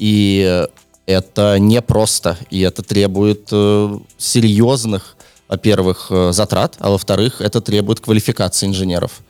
[0.03, 0.67] И
[1.07, 5.17] это непросто, и это требует э, серьезных,
[5.49, 9.21] во-первых, э, затрат, а во-вторых, это требует квалификации инженеров.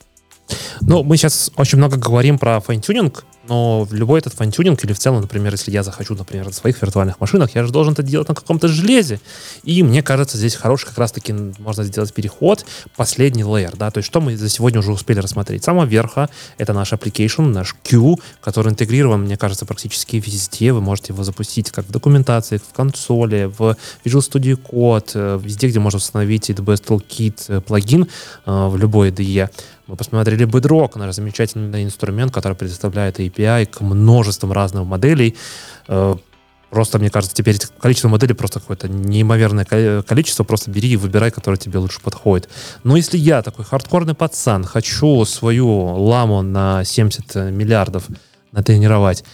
[0.80, 5.20] Ну, мы сейчас очень много говорим про файнтюнинг, но любой этот файнтюнинг или в целом,
[5.20, 8.34] например, если я захочу, например, на своих виртуальных машинах, я же должен это делать на
[8.34, 9.20] каком-то железе.
[9.62, 12.64] И мне кажется, здесь хороший как раз-таки можно сделать переход,
[12.96, 15.64] последний layer, да, то есть что мы за сегодня уже успели рассмотреть.
[15.64, 20.72] Самого верха это наш application, наш Q, который интегрирован, мне кажется, практически везде.
[20.72, 25.68] Вы можете его запустить как в документации, в консоли, в Visual Studio Code, э, везде,
[25.68, 28.08] где можно установить AWS Toolkit э, плагин
[28.46, 29.50] э, в любой IDE.
[29.86, 35.36] Мы посмотрели Bedrock, замечательный инструмент, который предоставляет API к множеству разных моделей.
[35.88, 36.14] Э,
[36.70, 39.64] просто, мне кажется, теперь количество моделей просто какое-то неимоверное
[40.02, 40.44] количество.
[40.44, 42.48] Просто бери и выбирай, которое тебе лучше подходит.
[42.84, 48.04] Но если я такой хардкорный пацан, хочу свою ламу на 70 миллиардов
[48.52, 49.24] натренировать,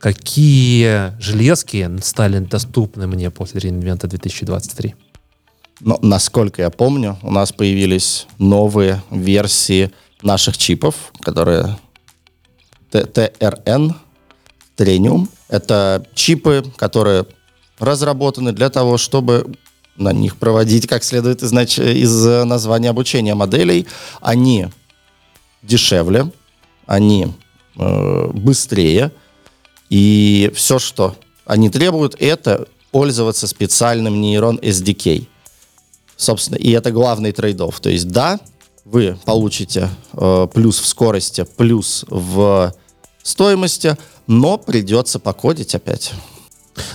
[0.00, 4.96] какие железки стали доступны мне после реинвента 2023?
[5.80, 9.90] Но, насколько я помню, у нас появились новые версии
[10.22, 11.78] наших чипов, которые
[12.90, 13.94] TRN,
[14.76, 15.28] Trenium.
[15.48, 17.26] Это чипы, которые
[17.78, 19.54] разработаны для того, чтобы
[19.96, 23.86] на них проводить как следует из, из названия обучения моделей.
[24.20, 24.68] Они
[25.62, 26.30] дешевле,
[26.86, 27.34] они
[27.76, 29.12] э, быстрее,
[29.90, 35.26] и все, что они требуют, это пользоваться специальным нейрон SDK.
[36.16, 37.80] Собственно, и это главный трейдов.
[37.80, 38.38] То есть, да,
[38.84, 42.74] вы получите э, плюс в скорости, плюс в
[43.22, 43.96] стоимости,
[44.26, 46.12] но придется покодить опять.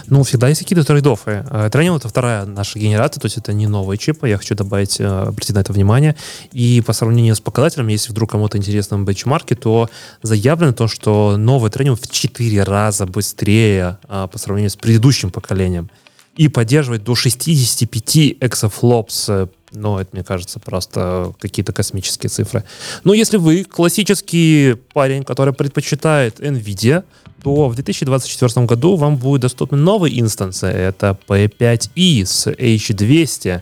[0.08, 1.46] Ну, всегда есть какие-то трейдофы.
[1.72, 5.06] Тренинг— это вторая наша генерация, то есть это не новые чипы, я хочу добавить, э,
[5.06, 6.16] обратить на это внимание.
[6.52, 9.90] И по сравнению с показателем, если вдруг кому-то интересно бенчмарки, то
[10.24, 15.90] заявлено то, что новый тренинг в 4 раза быстрее а, по сравнению с предыдущим поколением
[16.38, 19.30] и поддерживать до 65 эксофлопс.
[19.72, 22.64] Ну, это, мне кажется, просто какие-то космические цифры.
[23.04, 27.04] Но если вы классический парень, который предпочитает NVIDIA,
[27.44, 30.68] то в 2024 году вам будет доступны новые инстансы.
[30.68, 33.62] Это P5i с H200,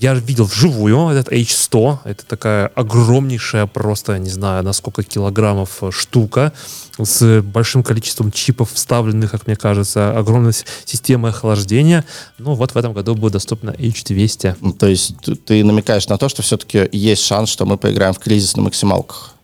[0.00, 1.98] я видел вживую этот H100.
[2.04, 6.52] Это такая огромнейшая, просто не знаю, на сколько килограммов э, штука
[6.98, 10.52] с большим количеством чипов вставленных, как мне кажется, огромной
[10.84, 12.04] системой охлаждения.
[12.38, 14.56] Ну вот в этом году будет доступно H200.
[14.60, 18.18] Ну, то есть ты намекаешь на то, что все-таки есть шанс, что мы поиграем в
[18.18, 19.34] кризис на максималках?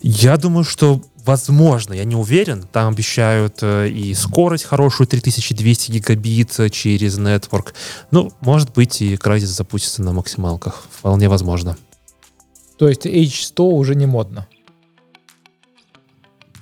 [0.00, 2.64] Я думаю, что Возможно, я не уверен.
[2.72, 7.74] Там обещают э, и скорость хорошую, 3200 гигабит э, через Network.
[8.10, 10.86] Ну, может быть, и Crysis запустится на максималках.
[10.90, 11.76] Вполне возможно.
[12.78, 14.46] То есть H100 уже не модно?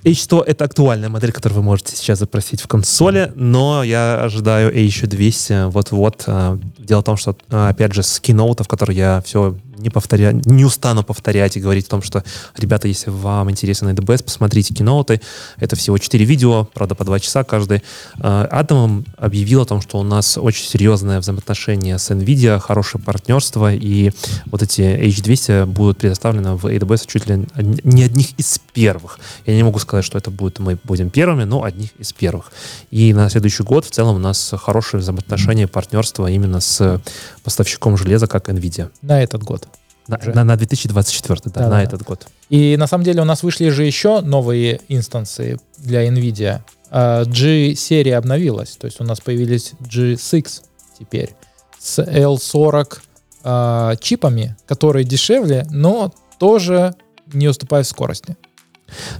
[0.07, 5.69] H100— это актуальная модель, которую вы можете сейчас запросить в консоли, но я ожидаю H200
[5.69, 6.23] вот-вот.
[6.27, 10.41] А, дело в том, что, а, опять же, с киноутов, которые я все не повторяю,
[10.45, 12.23] не устану повторять и говорить о том, что,
[12.57, 15.21] ребята, если вам интересен AWS, посмотрите киноуты.
[15.57, 17.83] Это всего 4 видео, правда, по 2 часа каждый.
[18.19, 24.11] Адам объявил о том, что у нас очень серьезное взаимоотношение с NVIDIA, хорошее партнерство, и
[24.47, 27.45] вот эти H200 будут предоставлены в AWS чуть ли
[27.83, 29.19] не одних из первых.
[29.45, 32.51] Я не могу сказать, что это будет мы будем первыми, но одних из первых.
[32.91, 37.01] И на следующий год в целом у нас хорошее взаимоотношение, партнерство именно с
[37.43, 38.89] поставщиком железа, как NVIDIA.
[39.01, 39.67] На этот год.
[40.07, 41.83] На, на, на 2024, да, да на да.
[41.83, 42.27] этот год.
[42.49, 46.61] И на самом деле у нас вышли же еще новые инстансы для NVIDIA.
[46.89, 50.61] А, G-серия обновилась, то есть у нас появились G6
[50.97, 51.35] теперь
[51.79, 52.99] с L40
[53.43, 56.95] э, чипами, которые дешевле, но тоже
[57.33, 58.37] не уступают в скорости.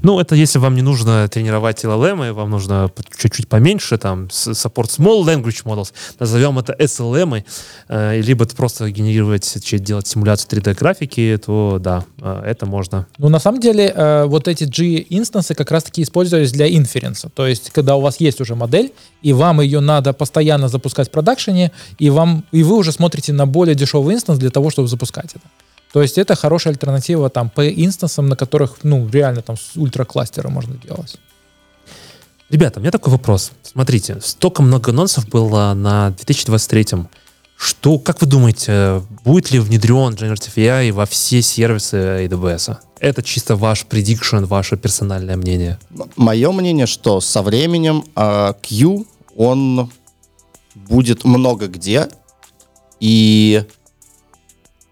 [0.01, 4.89] Ну, это если вам не нужно тренировать LLM, и вам нужно чуть-чуть поменьше, там, support
[4.89, 7.43] small language models, назовем это SLM,
[7.89, 13.07] э, либо это просто генерировать, делать симуляцию 3D-графики, то да, э, это можно.
[13.17, 17.29] Ну, на самом деле, э, вот эти G-инстансы как раз-таки использовались для инференса.
[17.33, 21.11] То есть, когда у вас есть уже модель, и вам ее надо постоянно запускать в
[21.11, 25.31] продакшене, и, вам, и вы уже смотрите на более дешевый инстанс для того, чтобы запускать
[25.35, 25.45] это.
[25.97, 30.47] То есть это хорошая альтернатива там по инстансам, на которых, ну, реально там с ультракластера
[30.47, 31.17] можно делать.
[32.51, 33.51] Ребята, у меня такой вопрос.
[33.63, 37.09] Смотрите, столько много анонсов было на 2023-м.
[37.57, 42.77] Что, как вы думаете, будет ли внедрен Generative AI во все сервисы AWS?
[42.99, 45.79] Это чисто ваш prediction, ваше персональное мнение.
[46.15, 49.89] Мое мнение, что со временем э, Q, он
[50.75, 52.07] будет много где,
[52.99, 53.63] и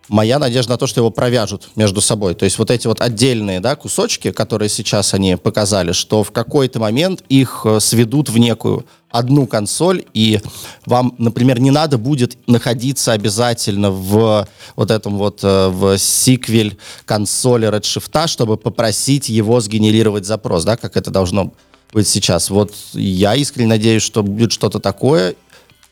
[0.07, 2.35] моя надежда на то, что его провяжут между собой.
[2.35, 6.79] То есть вот эти вот отдельные да, кусочки, которые сейчас они показали, что в какой-то
[6.79, 10.41] момент их э, сведут в некую одну консоль, и
[10.85, 17.67] вам, например, не надо будет находиться обязательно в вот этом вот э, в сиквель консоли
[17.67, 21.53] Redshift, чтобы попросить его сгенерировать запрос, да, как это должно
[21.93, 22.49] быть сейчас.
[22.49, 25.35] Вот я искренне надеюсь, что будет что-то такое,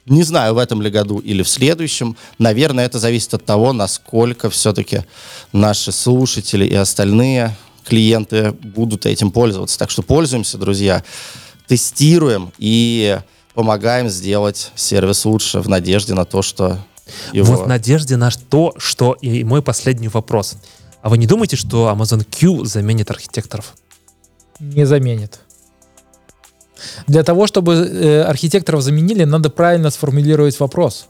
[0.05, 2.17] не знаю, в этом ли году или в следующем.
[2.37, 5.03] Наверное, это зависит от того, насколько все-таки
[5.51, 9.77] наши слушатели и остальные клиенты будут этим пользоваться.
[9.77, 11.03] Так что пользуемся, друзья,
[11.67, 13.19] тестируем и
[13.53, 16.79] помогаем сделать сервис лучше в надежде на то, что
[17.31, 17.53] его...
[17.53, 20.55] Вот в надежде на то, что и мой последний вопрос.
[21.01, 23.75] А вы не думаете, что Amazon Q заменит архитекторов?
[24.59, 25.39] Не заменит.
[27.07, 31.07] Для того, чтобы э, архитекторов заменили, надо правильно сформулировать вопрос.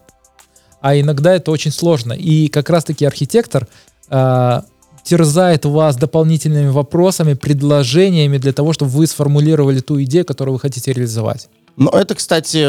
[0.82, 2.14] А иногда это очень сложно.
[2.14, 3.68] И как раз-таки архитектор
[4.10, 4.62] э,
[5.04, 10.92] терзает вас дополнительными вопросами, предложениями для того, чтобы вы сформулировали ту идею, которую вы хотите
[10.94, 11.50] реализовать.
[11.78, 12.68] Ну, это, кстати,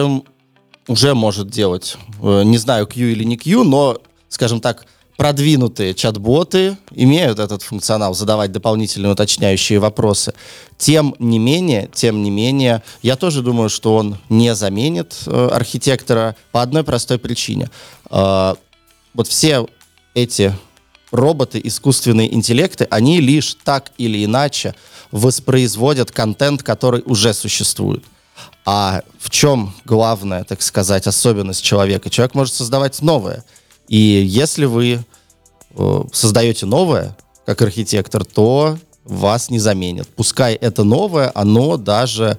[0.89, 1.97] уже может делать.
[2.23, 3.99] Э, не знаю, Q или не Q, но,
[4.29, 4.87] скажем так,
[5.17, 10.35] продвинутые чат-боты имеют этот функционал задавать дополнительные уточняющие вопросы.
[10.77, 16.37] Тем не менее, тем не менее, я тоже думаю, что он не заменит э, архитектора
[16.53, 17.71] по одной простой причине.
[18.11, 18.55] Э,
[19.15, 19.67] вот все
[20.15, 20.53] эти
[21.13, 24.75] роботы, искусственные интеллекты, они лишь так или иначе
[25.13, 28.03] воспроизводят контент, который уже существует.
[28.65, 32.11] А в чем главная, так сказать, особенность человека?
[32.11, 33.45] Человек может создавать новое.
[33.89, 35.05] И если вы
[35.77, 37.17] э, создаете новое,
[37.47, 40.09] как архитектор, то вас не заменят.
[40.09, 42.39] Пускай это новое, оно даже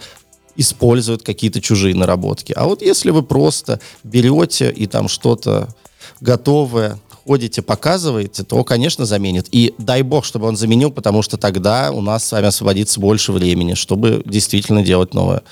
[0.55, 2.53] использует какие-то чужие наработки.
[2.53, 5.69] А вот если вы просто берете и там что-то
[6.21, 9.47] готовое, ходите, показываете, то, конечно, заменит.
[9.51, 13.31] И дай бог, чтобы он заменил, потому что тогда у нас с вами освободится больше
[13.31, 15.43] времени, чтобы действительно делать новое.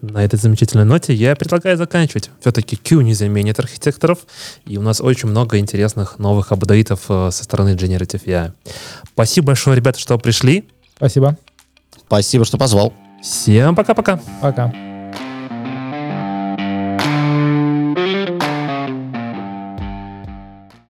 [0.00, 2.30] На этой замечательной ноте я предлагаю заканчивать.
[2.40, 4.20] Все-таки Q не заменит архитекторов,
[4.64, 8.52] и у нас очень много интересных новых апдейтов э, со стороны Generative AI.
[9.12, 10.68] Спасибо большое, ребята, что пришли.
[10.96, 11.36] Спасибо.
[12.06, 12.92] Спасибо, что позвал.
[13.22, 14.16] Всем пока-пока.
[14.40, 14.66] Пока.
[14.66, 14.70] -пока.
[14.70, 14.85] пока.